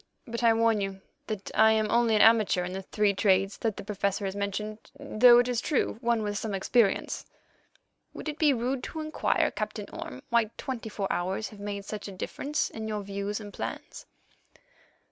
[0.25, 3.77] But I warn you that I am only an amateur in the three trades that
[3.77, 7.23] the Professor has mentioned, though, it is true, one with some experience."
[8.15, 12.07] "Would it be rude to inquire, Captain Orme, why twenty four hours have made such
[12.07, 14.07] a difference in your views and plans?"